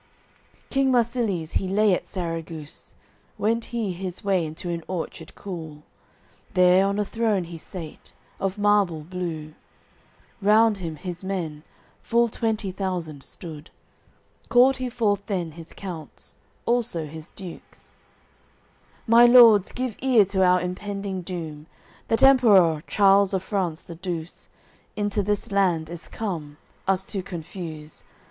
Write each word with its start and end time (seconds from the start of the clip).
AOI. 0.01 0.03
II 0.03 0.61
King 0.83 0.91
Marsilies 0.93 1.53
he 1.53 1.67
lay 1.67 1.93
at 1.93 2.07
Sarraguce, 2.09 2.95
Went 3.37 3.65
he 3.65 3.91
his 3.91 4.23
way 4.23 4.43
into 4.43 4.71
an 4.71 4.83
orchard 4.87 5.35
cool; 5.35 5.83
There 6.55 6.87
on 6.87 6.97
a 6.97 7.05
throne 7.05 7.43
he 7.43 7.59
sate, 7.59 8.11
of 8.39 8.57
marble 8.57 9.01
blue, 9.01 9.53
Round 10.41 10.77
him 10.77 10.95
his 10.95 11.23
men, 11.23 11.61
full 12.01 12.29
twenty 12.29 12.71
thousand, 12.71 13.21
stood. 13.21 13.69
Called 14.49 14.77
he 14.77 14.89
forth 14.89 15.23
then 15.27 15.51
his 15.51 15.71
counts, 15.71 16.37
also 16.65 17.05
his 17.05 17.29
dukes: 17.29 17.95
"My 19.05 19.27
Lords, 19.27 19.71
give 19.71 19.97
ear 20.01 20.25
to 20.25 20.43
our 20.43 20.59
impending 20.61 21.21
doom: 21.21 21.67
That 22.07 22.23
Emperour, 22.23 22.81
Charles 22.87 23.35
of 23.35 23.43
France 23.43 23.81
the 23.81 23.93
Douce, 23.93 24.49
Into 24.95 25.21
this 25.21 25.51
land 25.51 25.91
is 25.91 26.07
come, 26.07 26.57
us 26.87 27.03
to 27.03 27.21
confuse. 27.21 28.03